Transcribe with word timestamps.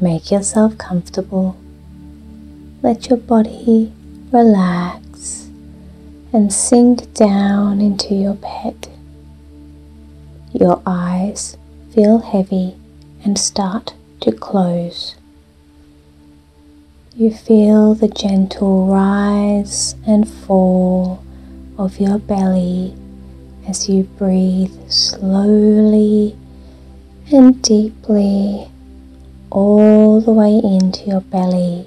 Make 0.00 0.30
yourself 0.30 0.78
comfortable. 0.78 1.56
Let 2.82 3.08
your 3.08 3.16
body 3.16 3.92
relax 4.30 5.50
and 6.32 6.52
sink 6.52 7.12
down 7.14 7.80
into 7.80 8.14
your 8.14 8.34
bed. 8.34 8.86
Your 10.52 10.80
eyes 10.86 11.56
feel 11.92 12.18
heavy 12.18 12.76
and 13.24 13.36
start 13.36 13.94
to 14.20 14.30
close. 14.30 15.16
You 17.16 17.32
feel 17.32 17.94
the 17.94 18.06
gentle 18.06 18.86
rise 18.86 19.96
and 20.06 20.28
fall 20.28 21.24
of 21.76 21.98
your 21.98 22.20
belly 22.20 22.94
as 23.66 23.88
you 23.88 24.04
breathe 24.04 24.88
slowly 24.88 26.36
and 27.32 27.60
deeply 27.60 28.70
all 29.50 30.20
the 30.20 30.32
way 30.32 30.60
into 30.62 31.04
your 31.06 31.20
belly 31.20 31.86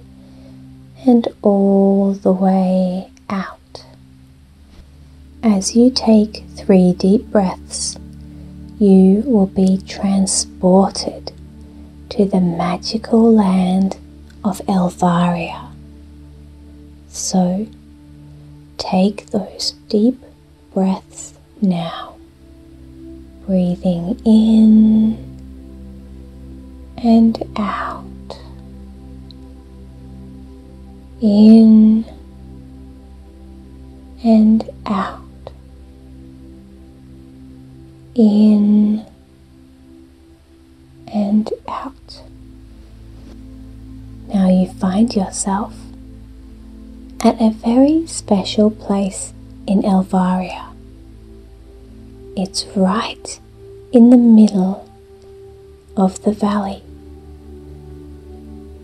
and 1.06 1.28
all 1.42 2.14
the 2.14 2.32
way 2.32 3.10
out. 3.30 3.86
As 5.44 5.76
you 5.76 5.90
take 5.90 6.44
three 6.56 6.94
deep 6.94 7.26
breaths, 7.32 7.98
you 8.80 9.24
will 9.26 9.48
be 9.48 9.78
transported 9.88 11.32
to 12.10 12.26
the 12.26 12.42
magical 12.42 13.34
land 13.34 13.98
of 14.44 14.60
Elvaria. 14.68 15.72
So 17.08 17.68
take 18.78 19.28
those 19.28 19.72
deep 19.88 20.20
breaths 20.74 21.34
now, 21.62 22.16
breathing 23.46 24.20
in 24.26 25.31
and 27.04 27.44
out, 27.58 28.06
in 31.20 32.06
and 34.24 34.70
out, 34.86 35.52
in 38.14 39.04
and 41.12 41.52
out. 41.68 42.22
Now 44.28 44.48
you 44.50 44.68
find 44.68 45.16
yourself 45.16 45.74
at 47.24 47.42
a 47.42 47.50
very 47.50 48.06
special 48.06 48.70
place 48.70 49.34
in 49.66 49.82
Elvaria. 49.82 50.68
It's 52.38 52.66
right 52.76 53.40
in 53.92 54.12
the 54.12 54.18
middle 54.18 54.88
of 55.98 56.22
the 56.24 56.32
valley. 56.32 56.84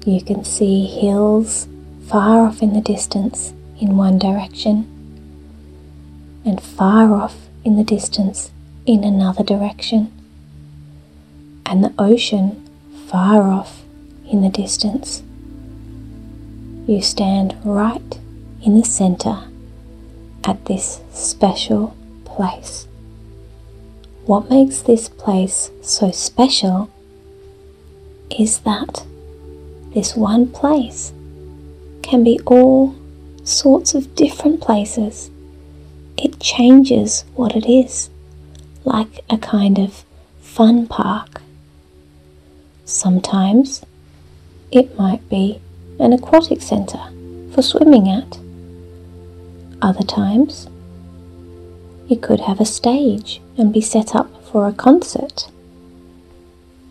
You 0.07 0.21
can 0.21 0.45
see 0.45 0.85
hills 0.85 1.67
far 2.07 2.47
off 2.47 2.61
in 2.61 2.71
the 2.71 2.79
distance 2.79 3.51
in 3.77 3.97
one 3.97 4.17
direction 4.17 4.87
and 6.45 6.63
far 6.63 7.13
off 7.13 7.35
in 7.65 7.75
the 7.75 7.83
distance 7.83 8.49
in 8.85 9.03
another 9.03 9.43
direction, 9.43 10.09
and 11.65 11.83
the 11.83 11.93
ocean 11.99 12.65
far 13.07 13.49
off 13.49 13.81
in 14.31 14.39
the 14.39 14.49
distance. 14.49 15.23
You 16.87 17.01
stand 17.01 17.57
right 17.65 18.17
in 18.63 18.79
the 18.79 18.85
center 18.85 19.43
at 20.45 20.67
this 20.67 21.01
special 21.11 21.97
place. 22.23 22.87
What 24.25 24.49
makes 24.49 24.79
this 24.79 25.09
place 25.09 25.69
so 25.81 26.11
special 26.11 26.89
is 28.29 28.59
that 28.59 29.05
this 29.93 30.15
one 30.15 30.47
place 30.47 31.11
can 32.01 32.23
be 32.23 32.39
all 32.45 32.95
sorts 33.43 33.93
of 33.93 34.15
different 34.15 34.61
places. 34.61 35.29
It 36.17 36.39
changes 36.39 37.23
what 37.35 37.55
it 37.55 37.65
is, 37.65 38.09
like 38.83 39.21
a 39.29 39.37
kind 39.37 39.79
of 39.79 40.03
fun 40.41 40.87
park. 40.87 41.41
Sometimes 42.85 43.83
it 44.71 44.97
might 44.97 45.27
be 45.29 45.61
an 45.99 46.13
aquatic 46.13 46.61
centre 46.61 47.09
for 47.53 47.61
swimming 47.61 48.09
at. 48.09 48.39
Other 49.81 50.03
times 50.03 50.67
it 52.09 52.21
could 52.21 52.39
have 52.41 52.59
a 52.59 52.65
stage 52.65 53.41
and 53.57 53.73
be 53.73 53.81
set 53.81 54.15
up 54.15 54.29
for 54.45 54.67
a 54.67 54.73
concert. 54.73 55.49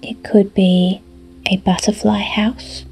It 0.03 0.23
could 0.23 0.55
be 0.55 1.01
a 1.47 1.57
butterfly 1.59 2.21
house 2.21 2.85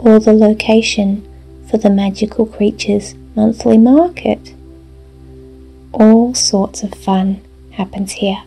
or 0.00 0.18
the 0.18 0.32
location 0.32 1.26
for 1.68 1.76
the 1.76 1.90
magical 1.90 2.46
creatures 2.46 3.14
monthly 3.36 3.76
market. 3.76 4.54
All 5.92 6.34
sorts 6.34 6.82
of 6.82 6.94
fun 6.94 7.42
happens 7.72 8.12
here. 8.12 8.42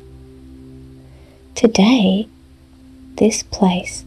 Today, 1.54 2.28
this 3.18 3.44
place 3.44 4.04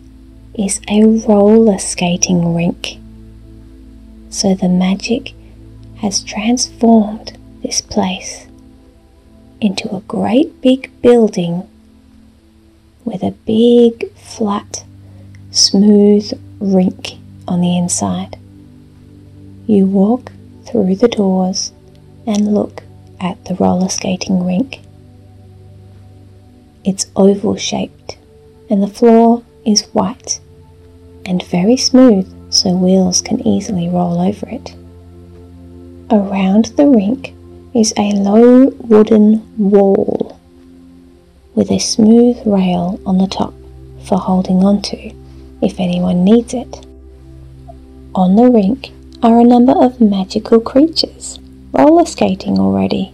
is 0.59 0.81
a 0.89 1.05
roller 1.05 1.79
skating 1.79 2.55
rink. 2.55 2.99
So 4.31 4.55
the 4.55 4.69
magic 4.69 5.33
has 5.99 6.23
transformed 6.23 7.39
this 7.63 7.81
place 7.81 8.47
into 9.61 9.95
a 9.95 10.01
great 10.01 10.61
big 10.61 10.91
building 11.01 11.69
with 13.05 13.23
a 13.23 13.31
big 13.31 14.13
flat 14.15 14.85
smooth 15.53 16.33
rink 16.61 17.17
on 17.49 17.61
the 17.61 17.77
inside. 17.77 18.39
You 19.67 19.87
walk 19.87 20.33
through 20.65 20.97
the 20.97 21.09
doors 21.09 21.73
and 22.27 22.55
look 22.55 22.83
at 23.21 23.45
the 23.45 23.55
roller 23.55 23.89
skating 23.89 24.45
rink. 24.45 24.81
It's 26.85 27.07
oval 27.17 27.57
shaped 27.57 28.19
and 28.71 28.83
the 28.83 28.89
floor 28.89 29.43
is 29.65 29.83
white 29.93 30.41
and 31.25 31.43
very 31.43 31.77
smooth 31.77 32.33
so 32.53 32.71
wheels 32.71 33.21
can 33.21 33.47
easily 33.47 33.89
roll 33.89 34.21
over 34.21 34.49
it. 34.49 34.75
Around 36.11 36.67
the 36.77 36.87
rink 36.87 37.35
is 37.75 37.93
a 37.97 38.13
low 38.13 38.67
wooden 38.67 39.43
wall 39.59 40.39
with 41.55 41.71
a 41.71 41.79
smooth 41.79 42.39
rail 42.47 43.01
on 43.05 43.19
the 43.19 43.27
top 43.27 43.53
for 44.05 44.19
holding 44.19 44.63
onto 44.63 45.11
if 45.61 45.81
anyone 45.81 46.23
needs 46.23 46.55
it. 46.55 46.86
On 48.17 48.35
the 48.35 48.51
rink 48.51 48.93
are 49.23 49.39
a 49.39 49.45
number 49.45 49.73
of 49.73 50.01
magical 50.01 50.59
creatures 50.59 51.39
roller 51.73 52.07
skating 52.07 52.59
already. 52.59 53.13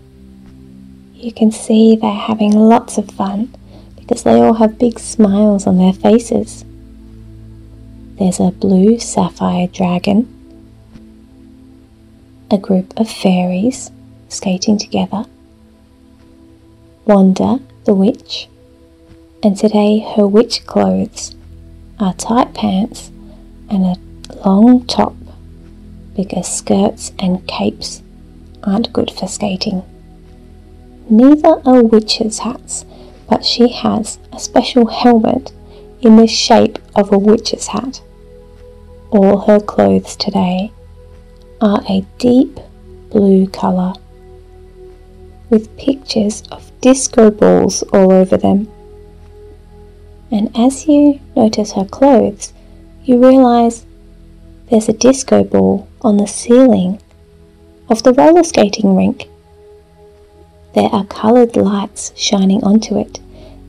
You 1.14 1.32
can 1.32 1.50
see 1.50 1.96
they're 1.96 2.12
having 2.12 2.52
lots 2.52 2.98
of 2.98 3.10
fun 3.10 3.52
because 3.96 4.22
they 4.22 4.40
all 4.40 4.52
have 4.54 4.78
big 4.78 5.00
smiles 5.00 5.66
on 5.66 5.78
their 5.78 5.92
faces. 5.92 6.64
There's 8.16 8.38
a 8.38 8.52
blue 8.52 9.00
sapphire 9.00 9.66
dragon, 9.66 10.28
a 12.48 12.56
group 12.56 12.94
of 12.96 13.10
fairies 13.10 13.90
skating 14.28 14.78
together, 14.78 15.24
Wanda 17.06 17.58
the 17.86 17.94
witch, 17.94 18.48
and 19.42 19.56
today 19.56 19.98
her 20.14 20.28
witch 20.28 20.64
clothes 20.64 21.34
are 21.98 22.14
tight 22.14 22.54
pants 22.54 23.10
and 23.68 23.84
a 23.84 24.11
long 24.44 24.84
top 24.86 25.14
because 26.16 26.46
skirts 26.46 27.12
and 27.18 27.46
capes 27.46 28.02
aren't 28.62 28.92
good 28.92 29.10
for 29.10 29.26
skating. 29.26 29.82
Neither 31.08 31.60
are 31.64 31.82
witches' 31.82 32.40
hats, 32.40 32.84
but 33.28 33.44
she 33.44 33.68
has 33.68 34.18
a 34.32 34.38
special 34.38 34.86
helmet 34.86 35.52
in 36.00 36.16
the 36.16 36.26
shape 36.26 36.78
of 36.94 37.12
a 37.12 37.18
witch's 37.18 37.68
hat. 37.68 38.02
All 39.10 39.38
her 39.38 39.60
clothes 39.60 40.16
today 40.16 40.72
are 41.60 41.82
a 41.88 42.04
deep 42.18 42.58
blue 43.10 43.46
colour 43.46 43.94
with 45.50 45.76
pictures 45.76 46.42
of 46.50 46.72
disco 46.80 47.30
balls 47.30 47.82
all 47.92 48.12
over 48.12 48.36
them. 48.36 48.68
And 50.30 50.50
as 50.56 50.86
you 50.86 51.20
notice 51.36 51.72
her 51.72 51.84
clothes, 51.84 52.54
you 53.04 53.22
realise 53.22 53.84
there's 54.72 54.88
a 54.88 54.92
disco 54.94 55.44
ball 55.44 55.86
on 56.00 56.16
the 56.16 56.26
ceiling 56.26 56.98
of 57.90 58.02
the 58.04 58.12
roller 58.14 58.42
skating 58.42 58.96
rink. 58.96 59.28
There 60.74 60.88
are 60.88 61.04
coloured 61.04 61.56
lights 61.56 62.10
shining 62.16 62.64
onto 62.64 62.98
it, 62.98 63.20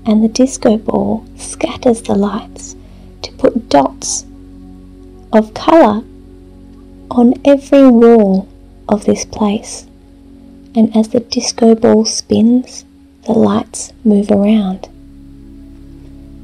and 0.05 0.23
the 0.23 0.29
disco 0.29 0.77
ball 0.77 1.25
scatters 1.35 2.01
the 2.03 2.15
lights 2.15 2.77
to 3.21 3.33
put 3.33 3.67
dots 3.67 4.23
of 5.33 5.53
colour 5.53 6.05
on 7.11 7.33
every 7.43 7.85
wall 7.85 8.47
of 8.87 9.03
this 9.03 9.25
place. 9.25 9.85
And 10.73 10.95
as 10.95 11.09
the 11.09 11.19
disco 11.19 11.75
ball 11.75 12.05
spins, 12.05 12.85
the 13.25 13.33
lights 13.33 13.91
move 14.05 14.31
around. 14.31 14.85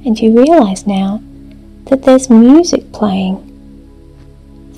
And 0.05 0.19
you 0.19 0.37
realise 0.37 0.85
now 0.85 1.21
that 1.85 2.03
there's 2.03 2.29
music 2.29 2.91
playing. 2.91 3.48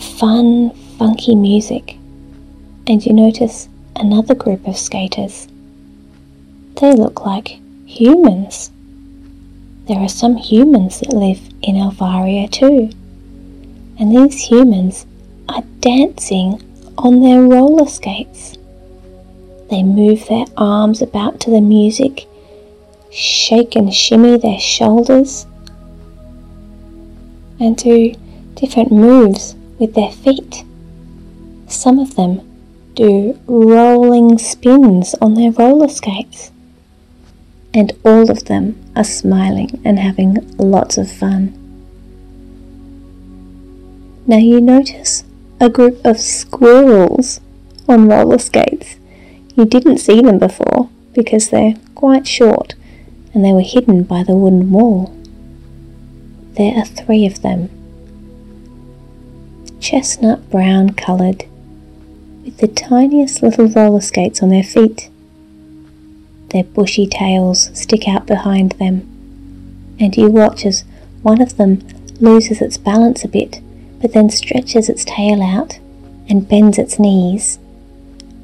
Fun, 0.01 0.71
funky 0.97 1.35
music. 1.35 1.95
And 2.87 3.05
you 3.05 3.13
notice 3.13 3.69
another 3.95 4.33
group 4.33 4.67
of 4.67 4.75
skaters. 4.75 5.47
They 6.79 6.93
look 6.93 7.23
like 7.23 7.59
humans. 7.85 8.71
There 9.85 9.99
are 9.99 10.09
some 10.09 10.37
humans 10.37 11.01
that 11.01 11.13
live 11.13 11.39
in 11.61 11.75
Elvaria 11.75 12.49
too. 12.51 12.89
And 13.99 14.11
these 14.11 14.49
humans 14.49 15.05
are 15.47 15.61
dancing 15.81 16.63
on 16.97 17.21
their 17.21 17.43
roller 17.43 17.85
skates. 17.85 18.57
They 19.69 19.83
move 19.83 20.27
their 20.27 20.45
arms 20.57 21.03
about 21.03 21.39
to 21.41 21.51
the 21.51 21.61
music, 21.61 22.27
shake 23.11 23.75
and 23.75 23.93
shimmy 23.93 24.37
their 24.37 24.59
shoulders, 24.59 25.45
and 27.59 27.77
do 27.77 28.15
different 28.55 28.91
moves 28.91 29.55
with 29.81 29.95
their 29.95 30.11
feet. 30.11 30.63
Some 31.67 31.97
of 31.97 32.15
them 32.15 32.47
do 32.93 33.39
rolling 33.47 34.37
spins 34.37 35.15
on 35.15 35.33
their 35.33 35.51
roller 35.51 35.89
skates. 35.89 36.51
And 37.73 37.91
all 38.05 38.29
of 38.29 38.45
them 38.45 38.79
are 38.95 39.03
smiling 39.03 39.81
and 39.83 39.97
having 39.97 40.55
lots 40.57 40.97
of 40.97 41.11
fun. 41.11 41.57
Now 44.27 44.37
you 44.37 44.61
notice 44.61 45.23
a 45.59 45.69
group 45.69 46.05
of 46.05 46.19
squirrels 46.19 47.41
on 47.87 48.07
roller 48.07 48.37
skates. 48.37 48.97
You 49.55 49.65
didn't 49.65 49.97
see 49.97 50.21
them 50.21 50.37
before 50.37 50.89
because 51.13 51.49
they're 51.49 51.75
quite 51.95 52.27
short 52.27 52.75
and 53.33 53.43
they 53.43 53.53
were 53.53 53.61
hidden 53.61 54.03
by 54.03 54.23
the 54.23 54.35
wooden 54.35 54.69
wall. 54.71 55.15
There 56.53 56.77
are 56.77 56.85
three 56.85 57.25
of 57.25 57.41
them. 57.41 57.80
Chestnut 59.81 60.49
brown 60.49 60.91
coloured, 60.91 61.43
with 62.45 62.59
the 62.59 62.67
tiniest 62.67 63.41
little 63.41 63.67
roller 63.67 63.99
skates 63.99 64.41
on 64.41 64.49
their 64.49 64.63
feet. 64.63 65.09
Their 66.51 66.63
bushy 66.63 67.07
tails 67.07 67.71
stick 67.73 68.07
out 68.07 68.27
behind 68.27 68.73
them, 68.73 69.01
and 69.99 70.15
you 70.15 70.29
watch 70.29 70.65
as 70.65 70.85
one 71.23 71.41
of 71.41 71.57
them 71.57 71.85
loses 72.19 72.61
its 72.61 72.77
balance 72.77 73.23
a 73.25 73.27
bit 73.27 73.59
but 74.01 74.13
then 74.13 74.29
stretches 74.29 74.89
its 74.89 75.05
tail 75.05 75.41
out 75.41 75.79
and 76.27 76.49
bends 76.49 76.77
its 76.77 76.97
knees, 76.97 77.59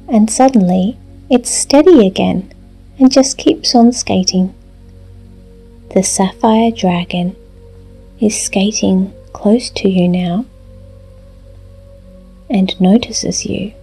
and 0.08 0.30
suddenly 0.30 0.98
it's 1.30 1.50
steady 1.50 2.06
again 2.06 2.54
and 3.00 3.12
just 3.12 3.38
keeps 3.38 3.74
on 3.74 3.92
skating. 3.92 4.54
The 5.94 6.04
sapphire 6.04 6.72
dragon 6.72 7.36
is 8.20 8.40
skating 8.40 9.14
close 9.34 9.70
to 9.72 9.90
you 9.90 10.08
now 10.08 10.46
and 12.50 12.80
notices 12.80 13.46
you 13.46 13.74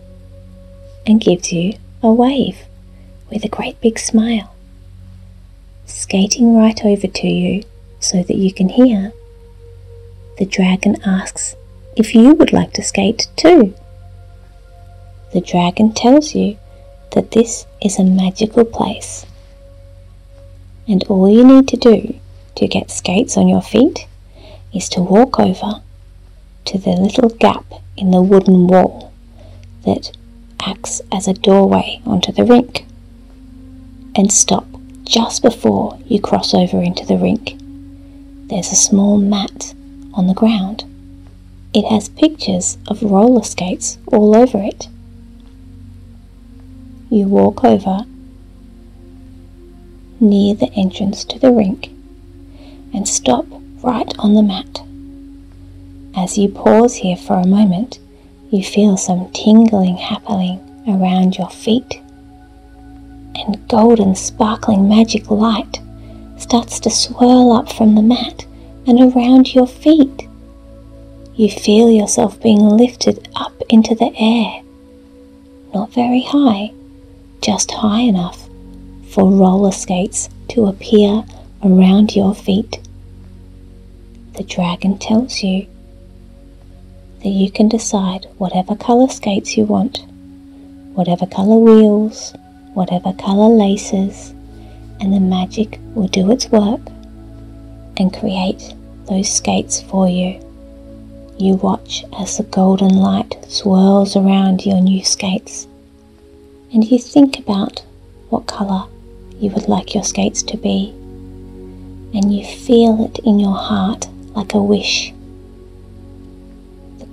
and 1.06 1.20
gives 1.20 1.52
you 1.52 1.74
a 2.02 2.12
wave 2.12 2.58
with 3.30 3.44
a 3.44 3.48
great 3.48 3.80
big 3.80 3.98
smile, 3.98 4.54
skating 5.86 6.56
right 6.56 6.84
over 6.84 7.06
to 7.06 7.26
you 7.26 7.62
so 8.00 8.22
that 8.22 8.36
you 8.36 8.52
can 8.52 8.68
hear. 8.68 9.12
The 10.38 10.46
dragon 10.46 10.96
asks 11.04 11.56
if 11.96 12.14
you 12.14 12.34
would 12.34 12.52
like 12.52 12.72
to 12.74 12.82
skate 12.82 13.28
too. 13.36 13.74
The 15.32 15.40
dragon 15.40 15.92
tells 15.92 16.34
you 16.34 16.58
that 17.12 17.32
this 17.32 17.66
is 17.82 17.98
a 17.98 18.04
magical 18.04 18.64
place. 18.64 19.26
And 20.86 21.02
all 21.04 21.28
you 21.28 21.44
need 21.44 21.68
to 21.68 21.76
do 21.76 22.18
to 22.56 22.68
get 22.68 22.90
skates 22.90 23.36
on 23.36 23.48
your 23.48 23.62
feet 23.62 24.06
is 24.72 24.88
to 24.90 25.00
walk 25.00 25.38
over 25.40 25.82
to 26.66 26.78
the 26.78 26.90
little 26.90 27.28
gap 27.28 27.64
in 27.96 28.10
the 28.10 28.22
wooden 28.22 28.66
wall 28.66 29.12
that 29.84 30.16
acts 30.60 31.00
as 31.12 31.28
a 31.28 31.34
doorway 31.34 32.00
onto 32.06 32.32
the 32.32 32.44
rink 32.44 32.86
and 34.14 34.32
stop 34.32 34.66
just 35.04 35.42
before 35.42 35.98
you 36.06 36.20
cross 36.20 36.54
over 36.54 36.82
into 36.82 37.04
the 37.04 37.18
rink. 37.18 37.56
There's 38.48 38.72
a 38.72 38.76
small 38.76 39.18
mat 39.18 39.74
on 40.14 40.26
the 40.26 40.34
ground 40.34 40.84
it 41.74 41.86
has 41.86 42.08
pictures 42.08 42.78
of 42.86 43.02
roller 43.02 43.42
skates 43.42 43.98
all 44.06 44.36
over 44.36 44.58
it. 44.58 44.86
You 47.10 47.26
walk 47.26 47.64
over 47.64 48.06
near 50.20 50.54
the 50.54 50.72
entrance 50.74 51.24
to 51.24 51.38
the 51.40 51.50
rink 51.50 51.88
and 52.94 53.08
stop 53.08 53.46
right 53.82 54.14
on 54.20 54.34
the 54.34 54.42
mat. 54.42 54.82
As 56.16 56.38
you 56.38 56.48
pause 56.48 56.94
here 56.94 57.16
for 57.16 57.34
a 57.34 57.46
moment, 57.46 57.98
you 58.50 58.62
feel 58.62 58.96
some 58.96 59.30
tingling 59.32 59.96
happening 59.96 60.60
around 60.88 61.36
your 61.36 61.50
feet, 61.50 62.00
and 63.34 63.66
golden 63.68 64.14
sparkling 64.14 64.88
magic 64.88 65.30
light 65.30 65.80
starts 66.36 66.78
to 66.80 66.90
swirl 66.90 67.52
up 67.52 67.72
from 67.72 67.94
the 67.94 68.02
mat 68.02 68.46
and 68.86 69.00
around 69.00 69.54
your 69.54 69.66
feet 69.66 70.28
you 71.36 71.50
feel 71.50 71.90
yourself 71.90 72.40
being 72.40 72.60
lifted 72.60 73.28
up 73.34 73.60
into 73.68 73.94
the 73.94 74.12
air. 74.16 74.62
Not 75.74 75.92
very 75.92 76.22
high, 76.22 76.72
just 77.40 77.72
high 77.72 78.02
enough 78.02 78.48
for 79.10 79.28
roller 79.28 79.72
skates 79.72 80.28
to 80.50 80.66
appear 80.66 81.24
around 81.64 82.14
your 82.14 82.34
feet. 82.34 82.78
The 84.34 84.44
dragon 84.44 84.98
tells 84.98 85.42
you 85.42 85.66
that 87.24 87.30
you 87.30 87.50
can 87.50 87.68
decide 87.68 88.26
whatever 88.36 88.76
colour 88.76 89.08
skates 89.08 89.56
you 89.56 89.64
want, 89.64 90.04
whatever 90.92 91.24
colour 91.24 91.56
wheels, 91.56 92.34
whatever 92.74 93.14
colour 93.14 93.48
laces, 93.48 94.34
and 95.00 95.10
the 95.10 95.18
magic 95.18 95.80
will 95.94 96.08
do 96.08 96.30
its 96.30 96.50
work 96.50 96.80
and 97.96 98.12
create 98.12 98.74
those 99.08 99.32
skates 99.32 99.80
for 99.80 100.06
you. 100.06 100.38
You 101.38 101.54
watch 101.54 102.04
as 102.18 102.36
the 102.36 102.42
golden 102.44 102.94
light 102.96 103.34
swirls 103.48 104.16
around 104.16 104.66
your 104.66 104.82
new 104.82 105.02
skates, 105.02 105.66
and 106.74 106.84
you 106.84 106.98
think 106.98 107.38
about 107.38 107.82
what 108.28 108.46
colour 108.46 108.84
you 109.40 109.48
would 109.50 109.66
like 109.66 109.94
your 109.94 110.04
skates 110.04 110.42
to 110.42 110.58
be, 110.58 110.90
and 112.12 112.34
you 112.34 112.44
feel 112.44 113.02
it 113.06 113.18
in 113.20 113.40
your 113.40 113.56
heart 113.56 114.08
like 114.34 114.52
a 114.52 114.62
wish. 114.62 115.13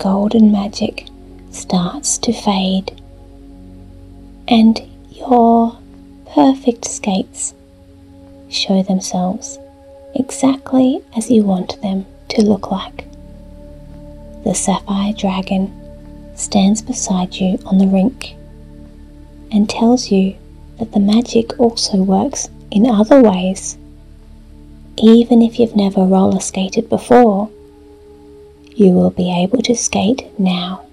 Golden 0.02 0.52
magic 0.52 1.06
starts 1.52 2.18
to 2.18 2.34
fade, 2.34 3.00
and 4.48 4.82
your 5.12 5.78
perfect 6.34 6.86
skates 6.86 7.54
show 8.50 8.82
themselves 8.82 9.60
exactly 10.16 11.04
as 11.16 11.30
you 11.30 11.44
want 11.44 11.80
them 11.84 12.08
to 12.30 12.42
look 12.42 12.72
like 12.72 13.06
the 14.44 14.56
sapphire 14.56 15.14
dragon 15.14 15.72
stands 16.36 16.82
beside 16.82 17.36
you 17.36 17.60
on 17.68 17.78
the 17.78 17.86
rink 17.86 18.34
and 19.52 19.70
tells 19.70 20.10
you 20.10 20.36
that 20.80 20.94
the 20.94 21.00
magic 21.00 21.60
also 21.60 21.98
works 21.98 22.50
in 22.72 22.88
other 22.88 23.22
ways. 23.22 23.78
Even 24.98 25.44
if 25.44 25.60
you've 25.60 25.76
never 25.76 26.02
roller 26.02 26.40
skated 26.40 26.90
before, 26.90 27.52
you 28.82 28.90
will 28.94 29.12
be 29.12 29.32
able 29.32 29.62
to 29.62 29.76
skate 29.76 30.28
now. 30.40 30.84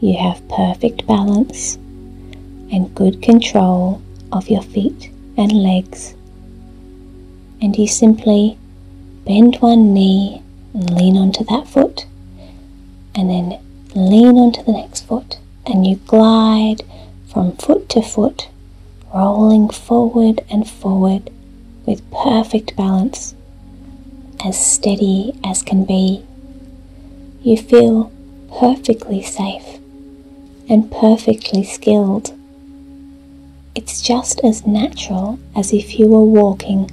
You 0.00 0.16
have 0.18 0.48
perfect 0.48 1.06
balance 1.06 1.76
and 2.72 2.92
good 2.92 3.22
control 3.22 4.02
of 4.32 4.48
your 4.48 4.62
feet 4.62 5.12
and 5.36 5.52
legs, 5.52 6.12
and 7.62 7.76
you 7.76 7.86
simply 7.86 8.58
bend 9.24 9.58
one 9.60 9.94
knee 9.94 10.42
and 10.74 10.90
lean 10.90 11.16
onto 11.16 11.44
that 11.44 11.68
foot, 11.68 12.06
and 13.14 13.30
then 13.30 13.60
lean 13.94 14.36
onto 14.36 14.64
the 14.64 14.72
next 14.72 15.06
foot, 15.06 15.38
and 15.64 15.86
you 15.86 15.96
glide 16.08 16.82
from 17.28 17.52
foot 17.58 17.88
to 17.90 18.02
foot, 18.02 18.48
rolling 19.14 19.68
forward 19.68 20.40
and 20.50 20.68
forward 20.68 21.30
with 21.86 22.10
perfect 22.10 22.74
balance, 22.76 23.36
as 24.44 24.58
steady 24.58 25.38
as 25.44 25.62
can 25.62 25.84
be. 25.84 26.24
You 27.42 27.56
feel 27.56 28.12
perfectly 28.58 29.22
safe 29.22 29.78
and 30.68 30.92
perfectly 30.92 31.64
skilled. 31.64 32.34
It's 33.74 34.02
just 34.02 34.44
as 34.44 34.66
natural 34.66 35.38
as 35.56 35.72
if 35.72 35.98
you 35.98 36.06
were 36.08 36.22
walking. 36.22 36.90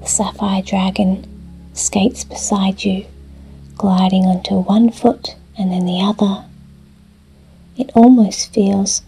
The 0.00 0.06
sapphire 0.06 0.62
dragon 0.62 1.26
skates 1.74 2.24
beside 2.24 2.82
you, 2.82 3.04
gliding 3.76 4.24
onto 4.24 4.54
one 4.54 4.90
foot 4.90 5.36
and 5.58 5.70
then 5.70 5.84
the 5.84 6.00
other. 6.00 6.46
It 7.76 7.90
almost 7.94 8.54
feels 8.54 9.02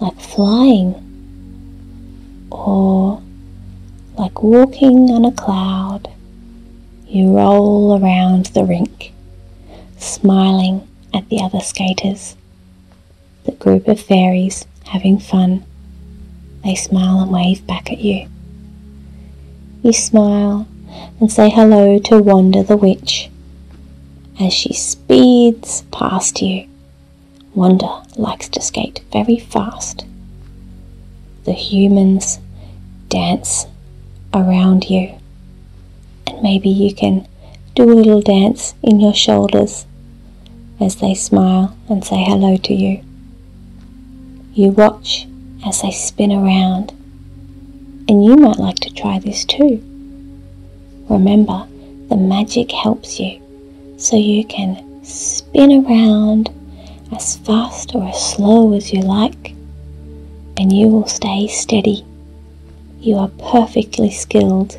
like 0.00 0.18
flying 0.18 0.94
or 2.50 3.20
like 4.16 4.42
walking 4.42 5.10
on 5.10 5.26
a 5.26 5.32
cloud. 5.32 6.08
You 7.06 7.36
roll 7.36 8.02
around 8.02 8.46
the 8.46 8.64
rink, 8.64 9.12
smiling 10.02 10.86
at 11.14 11.28
the 11.28 11.40
other 11.40 11.60
skaters. 11.60 12.36
The 13.44 13.52
group 13.52 13.88
of 13.88 14.00
fairies 14.00 14.66
having 14.86 15.18
fun. 15.18 15.64
They 16.64 16.74
smile 16.74 17.20
and 17.20 17.30
wave 17.30 17.66
back 17.66 17.90
at 17.90 18.00
you. 18.00 18.28
You 19.82 19.92
smile 19.92 20.68
and 21.20 21.32
say 21.32 21.48
hello 21.48 21.98
to 22.00 22.18
Wanda 22.18 22.62
the 22.62 22.76
witch 22.76 23.30
as 24.38 24.52
she 24.52 24.72
speeds 24.72 25.82
past 25.90 26.42
you. 26.42 26.68
Wanda 27.54 28.02
likes 28.16 28.48
to 28.50 28.60
skate 28.60 29.02
very 29.12 29.38
fast. 29.38 30.04
The 31.44 31.52
humans 31.52 32.38
dance 33.08 33.66
around 34.32 34.88
you, 34.88 35.18
and 36.26 36.42
maybe 36.42 36.68
you 36.68 36.94
can 36.94 37.26
do 37.74 37.84
a 37.84 37.94
little 37.94 38.20
dance 38.20 38.74
in 38.82 39.00
your 39.00 39.14
shoulders 39.14 39.86
as 40.80 40.96
they 40.96 41.14
smile 41.14 41.76
and 41.88 42.04
say 42.04 42.22
hello 42.24 42.56
to 42.56 42.74
you. 42.74 43.02
You 44.54 44.70
watch 44.70 45.26
as 45.66 45.82
they 45.82 45.90
spin 45.90 46.32
around, 46.32 46.90
and 48.08 48.24
you 48.24 48.36
might 48.36 48.58
like 48.58 48.80
to 48.80 48.94
try 48.94 49.18
this 49.18 49.44
too. 49.44 49.82
Remember, 51.08 51.66
the 52.08 52.16
magic 52.16 52.72
helps 52.72 53.20
you 53.20 53.40
so 53.96 54.16
you 54.16 54.44
can 54.44 55.04
spin 55.04 55.84
around 55.84 56.50
as 57.12 57.36
fast 57.36 57.94
or 57.94 58.08
as 58.08 58.32
slow 58.32 58.72
as 58.72 58.92
you 58.92 59.02
like, 59.02 59.50
and 60.56 60.72
you 60.72 60.88
will 60.88 61.06
stay 61.06 61.46
steady. 61.46 62.04
You 63.00 63.16
are 63.16 63.28
perfectly 63.50 64.10
skilled, 64.10 64.78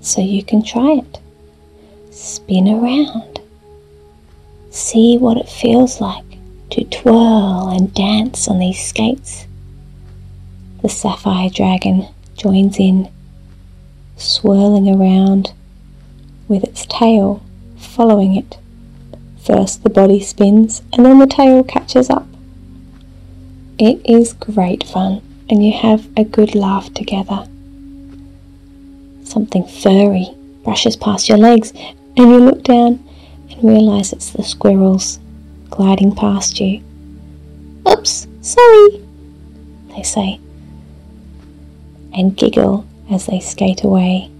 so 0.00 0.20
you 0.20 0.42
can 0.42 0.62
try 0.62 0.94
it. 0.94 1.20
Spin 2.10 2.68
around. 2.68 3.40
See 4.74 5.18
what 5.18 5.36
it 5.36 5.48
feels 5.48 6.00
like 6.00 6.24
to 6.70 6.82
twirl 6.82 7.68
and 7.68 7.94
dance 7.94 8.48
on 8.48 8.58
these 8.58 8.84
skates. 8.84 9.46
The 10.82 10.88
sapphire 10.88 11.48
dragon 11.48 12.08
joins 12.36 12.80
in, 12.80 13.08
swirling 14.16 14.88
around 14.88 15.52
with 16.48 16.64
its 16.64 16.86
tail 16.86 17.40
following 17.76 18.34
it. 18.34 18.58
First 19.44 19.84
the 19.84 19.90
body 19.90 20.18
spins 20.18 20.82
and 20.92 21.06
then 21.06 21.20
the 21.20 21.28
tail 21.28 21.62
catches 21.62 22.10
up. 22.10 22.26
It 23.78 24.04
is 24.04 24.32
great 24.32 24.82
fun 24.82 25.22
and 25.48 25.64
you 25.64 25.72
have 25.72 26.08
a 26.16 26.24
good 26.24 26.56
laugh 26.56 26.92
together. 26.94 27.46
Something 29.22 29.68
furry 29.68 30.34
brushes 30.64 30.96
past 30.96 31.28
your 31.28 31.38
legs 31.38 31.72
and 32.16 32.16
you 32.16 32.40
look 32.40 32.64
down 32.64 33.08
and 33.54 33.68
realize 33.68 34.12
it's 34.12 34.30
the 34.30 34.42
squirrels 34.42 35.18
gliding 35.70 36.14
past 36.14 36.60
you. 36.60 36.82
Oops, 37.88 38.26
sorry, 38.40 39.04
they 39.94 40.02
say, 40.02 40.40
and 42.12 42.36
giggle 42.36 42.86
as 43.10 43.26
they 43.26 43.40
skate 43.40 43.82
away. 43.82 44.30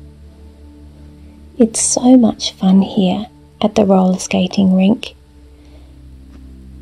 It's 1.59 1.81
so 1.81 2.17
much 2.17 2.53
fun 2.53 2.83
here 2.83 3.27
at 3.61 3.75
the 3.75 3.85
roller 3.85 4.19
skating 4.19 4.75
rink. 4.75 5.15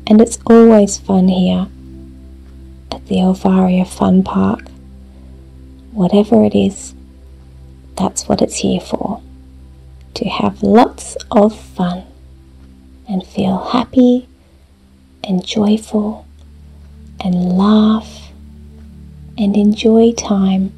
And 0.05 0.19
it's 0.19 0.39
always 0.45 0.97
fun 0.97 1.27
here 1.27 1.67
at 2.91 3.05
the 3.07 3.15
Elvaria 3.15 3.87
Fun 3.87 4.23
Park. 4.23 4.61
Whatever 5.91 6.43
it 6.43 6.55
is, 6.55 6.93
that's 7.95 8.27
what 8.27 8.41
it's 8.41 8.57
here 8.57 8.81
for. 8.81 9.21
To 10.15 10.25
have 10.27 10.63
lots 10.63 11.15
of 11.31 11.57
fun 11.57 12.03
and 13.13 13.23
feel 13.27 13.59
happy 13.65 14.27
and 15.23 15.45
joyful 15.45 16.25
and 17.23 17.55
laugh 17.55 18.31
and 19.37 19.55
enjoy 19.55 20.11
time 20.13 20.73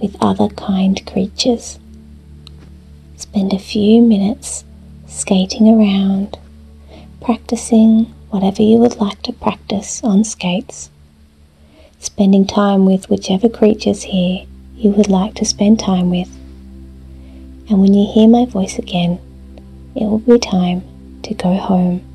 with 0.00 0.16
other 0.20 0.48
kind 0.48 1.06
creatures. 1.06 1.78
Spend 3.16 3.52
a 3.52 3.60
few 3.60 4.02
minutes 4.02 4.64
skating 5.06 5.68
around, 5.68 6.36
practicing 7.20 8.06
whatever 8.30 8.60
you 8.60 8.78
would 8.78 8.96
like 8.96 9.22
to 9.22 9.32
practice 9.32 10.02
on 10.02 10.24
skates, 10.24 10.90
spending 12.00 12.44
time 12.44 12.84
with 12.84 13.08
whichever 13.08 13.48
creatures 13.48 14.02
here 14.02 14.44
you 14.74 14.90
would 14.90 15.08
like 15.08 15.34
to 15.34 15.44
spend 15.44 15.78
time 15.78 16.10
with. 16.10 16.28
And 17.70 17.80
when 17.80 17.94
you 17.94 18.12
hear 18.12 18.26
my 18.26 18.46
voice 18.46 18.80
again, 18.80 19.20
it 19.94 20.02
will 20.02 20.18
be 20.18 20.40
time 20.40 20.82
to 21.34 21.42
go 21.42 21.54
home. 21.54 22.11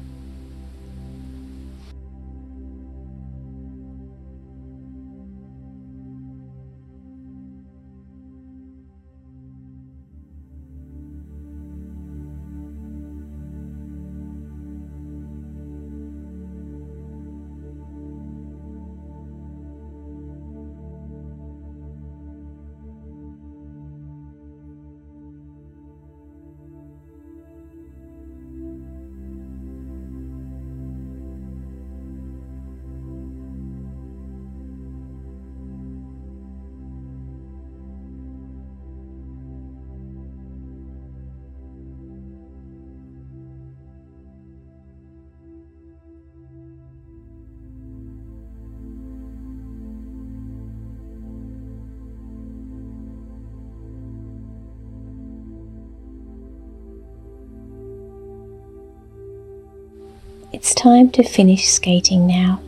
It's 60.57 60.73
time 60.73 61.11
to 61.11 61.21
finish 61.21 61.67
skating 61.67 62.25
now. 62.25 62.59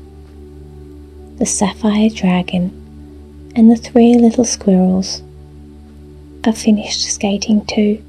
The 1.39 1.48
sapphire 1.48 2.12
dragon 2.12 3.51
and 3.55 3.72
the 3.72 3.75
three 3.75 4.13
little 4.13 4.46
squirrels 4.46 5.24
are 6.46 6.53
finished 6.53 7.03
skating 7.12 7.65
too, 7.65 8.05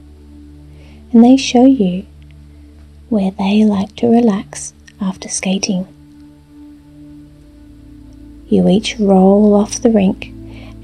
and 1.10 1.24
they 1.24 1.38
show 1.38 1.64
you 1.64 2.04
where 3.08 3.30
they 3.30 3.64
like 3.64 3.96
to 3.96 4.08
relax 4.08 4.74
after 5.00 5.30
skating. 5.30 5.86
You 8.50 8.68
each 8.68 8.98
roll 8.98 9.54
off 9.54 9.80
the 9.80 9.88
rink, 9.88 10.26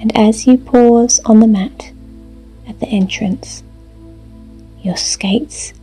and 0.01 0.11
as 0.17 0.47
you 0.47 0.57
pause 0.57 1.21
on 1.27 1.41
the 1.41 1.47
mat 1.47 1.93
at 2.67 2.81
the 2.81 2.89
entrance, 2.89 3.63
your 4.83 4.97
skates 4.97 5.75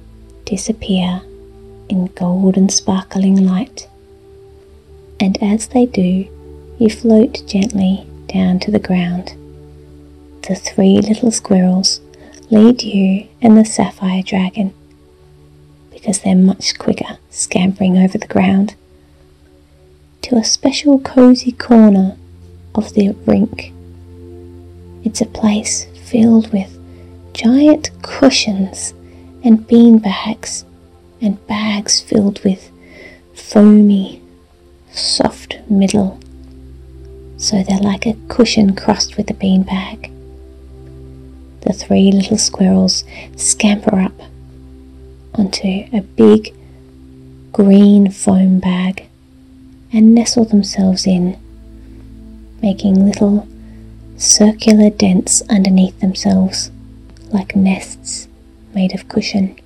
disappear 0.45 1.21
in 1.89 2.07
golden 2.07 2.69
sparkling 2.69 3.45
light. 3.45 3.87
And 5.19 5.41
as 5.41 5.67
they 5.67 5.85
do, 5.85 6.27
you 6.79 6.89
float 6.89 7.43
gently 7.47 8.05
down 8.27 8.59
to 8.61 8.71
the 8.71 8.79
ground. 8.79 9.33
The 10.47 10.55
three 10.55 10.99
little 10.99 11.31
squirrels 11.31 12.01
lead 12.49 12.83
you 12.83 13.27
and 13.41 13.57
the 13.57 13.65
sapphire 13.65 14.21
dragon 14.21 14.73
because 15.91 16.19
they're 16.19 16.35
much 16.35 16.77
quicker 16.77 17.17
scampering 17.29 17.97
over 17.97 18.17
the 18.17 18.27
ground 18.27 18.75
to 20.23 20.35
a 20.35 20.43
special 20.43 20.99
cozy 20.99 21.51
corner 21.51 22.17
of 22.75 22.93
the 22.93 23.11
rink. 23.25 23.71
It's 25.03 25.21
a 25.21 25.25
place 25.25 25.85
filled 26.05 26.51
with 26.51 26.77
giant 27.33 27.91
cushions 28.01 28.93
and 29.43 29.65
bean 29.67 29.99
bags 29.99 30.65
and 31.23 31.45
bags 31.47 32.01
filled 32.01 32.43
with 32.43 32.69
foamy, 33.33 34.21
soft 34.91 35.57
middle. 35.69 36.19
So 37.37 37.63
they're 37.63 37.79
like 37.79 38.05
a 38.05 38.17
cushion 38.27 38.75
crossed 38.75 39.17
with 39.17 39.29
a 39.29 39.33
bean 39.33 39.63
bag. 39.63 40.11
The 41.61 41.73
three 41.73 42.11
little 42.11 42.37
squirrels 42.37 43.03
scamper 43.35 43.99
up 43.99 44.19
onto 45.33 45.87
a 45.91 46.01
big 46.01 46.53
green 47.51 48.11
foam 48.11 48.59
bag 48.59 49.07
and 49.91 50.13
nestle 50.13 50.45
themselves 50.45 51.07
in, 51.07 51.37
making 52.61 53.05
little 53.05 53.47
circular 54.17 54.89
dents 54.89 55.41
underneath 55.49 55.99
themselves 55.99 56.71
like 57.31 57.55
nests 57.55 58.27
made 58.73 58.93
of 58.93 59.07
cushion, 59.07 59.57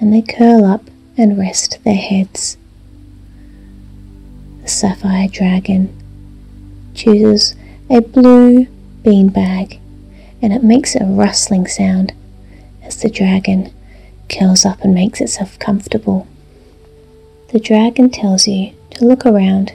and 0.00 0.12
they 0.12 0.22
curl 0.22 0.64
up 0.64 0.82
and 1.16 1.38
rest 1.38 1.82
their 1.84 1.94
heads. 1.94 2.56
The 4.62 4.68
sapphire 4.68 5.28
dragon 5.28 5.94
chooses 6.94 7.54
a 7.90 8.00
blue 8.00 8.66
bean 9.02 9.28
bag 9.28 9.80
and 10.40 10.52
it 10.52 10.62
makes 10.62 10.94
a 10.94 11.04
rustling 11.04 11.66
sound 11.66 12.12
as 12.82 13.00
the 13.00 13.10
dragon 13.10 13.72
curls 14.28 14.64
up 14.64 14.82
and 14.82 14.94
makes 14.94 15.20
itself 15.20 15.58
comfortable. 15.58 16.26
The 17.52 17.60
dragon 17.60 18.10
tells 18.10 18.46
you 18.46 18.74
to 18.90 19.04
look 19.04 19.24
around 19.24 19.72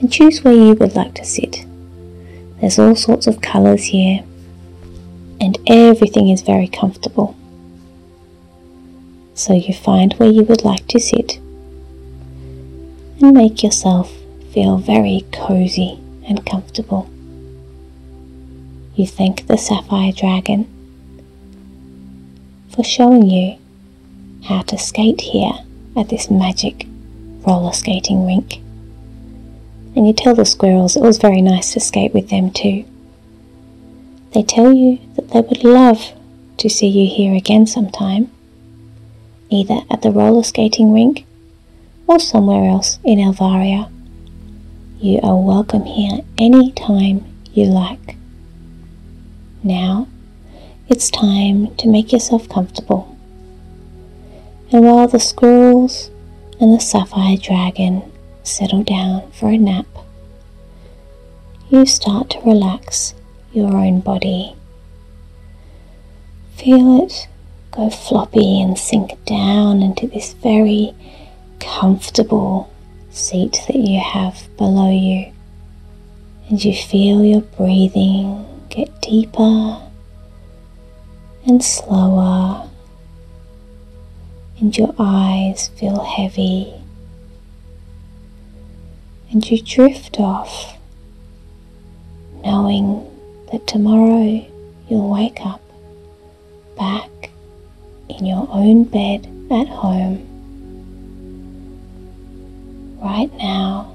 and 0.00 0.12
choose 0.12 0.42
where 0.42 0.54
you 0.54 0.74
would 0.74 0.94
like 0.96 1.14
to 1.14 1.24
sit. 1.24 1.64
There's 2.60 2.78
all 2.78 2.96
sorts 2.96 3.26
of 3.26 3.40
colours 3.40 3.84
here, 3.84 4.24
and 5.40 5.58
everything 5.66 6.28
is 6.28 6.42
very 6.42 6.68
comfortable. 6.68 7.36
So 9.34 9.52
you 9.52 9.74
find 9.74 10.14
where 10.14 10.30
you 10.30 10.44
would 10.44 10.64
like 10.64 10.86
to 10.88 11.00
sit 11.00 11.36
and 13.20 13.34
make 13.34 13.62
yourself 13.62 14.12
feel 14.52 14.78
very 14.78 15.24
cozy 15.32 15.98
and 16.26 16.46
comfortable. 16.46 17.10
You 18.94 19.06
thank 19.06 19.46
the 19.48 19.58
sapphire 19.58 20.12
dragon 20.12 20.68
for 22.70 22.84
showing 22.84 23.28
you 23.28 23.58
how 24.44 24.62
to 24.62 24.78
skate 24.78 25.20
here 25.20 25.52
at 25.96 26.08
this 26.08 26.30
magic 26.30 26.86
roller 27.46 27.72
skating 27.72 28.26
rink. 28.26 28.60
And 29.96 30.06
you 30.06 30.12
tell 30.12 30.34
the 30.34 30.44
squirrels 30.44 30.96
it 30.96 31.02
was 31.02 31.18
very 31.18 31.40
nice 31.42 31.72
to 31.72 31.80
skate 31.80 32.14
with 32.14 32.30
them 32.30 32.50
too. 32.50 32.84
They 34.32 34.42
tell 34.42 34.72
you 34.72 34.98
that 35.14 35.30
they 35.30 35.40
would 35.40 35.64
love 35.64 36.12
to 36.58 36.68
see 36.68 36.88
you 36.88 37.08
here 37.08 37.34
again 37.34 37.66
sometime, 37.66 38.30
either 39.54 39.80
at 39.88 40.02
the 40.02 40.10
roller 40.10 40.42
skating 40.42 40.92
rink 40.92 41.24
or 42.08 42.18
somewhere 42.18 42.68
else 42.68 42.98
in 43.04 43.18
Elvaria. 43.18 43.90
You 44.98 45.20
are 45.22 45.40
welcome 45.40 45.84
here 45.84 46.20
any 46.36 46.72
time 46.72 47.24
you 47.52 47.66
like. 47.66 48.16
Now 49.62 50.08
it's 50.88 51.08
time 51.08 51.74
to 51.76 51.88
make 51.88 52.12
yourself 52.12 52.48
comfortable. 52.48 53.16
And 54.72 54.84
while 54.84 55.06
the 55.06 55.20
squirrels 55.20 56.10
and 56.60 56.74
the 56.74 56.80
sapphire 56.80 57.36
dragon 57.36 58.10
settle 58.42 58.82
down 58.82 59.30
for 59.30 59.50
a 59.50 59.56
nap, 59.56 59.86
you 61.70 61.86
start 61.86 62.30
to 62.30 62.40
relax 62.40 63.14
your 63.52 63.76
own 63.76 64.00
body. 64.00 64.56
Feel 66.56 67.04
it 67.04 67.28
go 67.74 67.90
floppy 67.90 68.62
and 68.62 68.78
sink 68.78 69.12
down 69.24 69.82
into 69.82 70.06
this 70.06 70.32
very 70.34 70.94
comfortable 71.58 72.72
seat 73.10 73.58
that 73.66 73.76
you 73.76 74.00
have 74.00 74.48
below 74.56 74.90
you. 74.90 75.32
And 76.48 76.62
you 76.62 76.74
feel 76.74 77.24
your 77.24 77.40
breathing 77.40 78.44
get 78.68 79.00
deeper 79.00 79.80
and 81.46 81.62
slower, 81.62 82.68
and 84.58 84.76
your 84.76 84.94
eyes 84.98 85.68
feel 85.68 86.02
heavy, 86.02 86.72
and 89.30 89.48
you 89.50 89.60
drift 89.60 90.18
off, 90.18 90.78
knowing 92.42 93.06
that 93.52 93.66
tomorrow 93.66 94.44
you'll 94.88 95.10
wake 95.10 95.44
up 95.44 95.60
back 96.76 97.10
in 98.18 98.26
your 98.26 98.48
own 98.50 98.84
bed 98.84 99.26
at 99.50 99.68
home. 99.68 100.30
Right 103.00 103.32
now, 103.34 103.94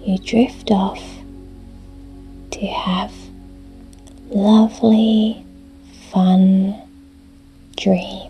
you 0.00 0.18
drift 0.18 0.70
off 0.70 1.02
to 2.52 2.66
have 2.66 3.12
lovely, 4.30 5.44
fun 6.10 6.80
dreams. 7.76 8.25